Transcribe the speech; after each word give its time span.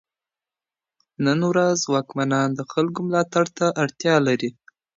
نن 1.25 1.39
ورځ 1.51 1.79
واکمنان 1.93 2.49
د 2.55 2.61
خلګو 2.71 2.99
ملاتړ 3.07 3.45
ته 3.57 3.65
اړتيا 3.83 4.15
لري. 4.27 4.49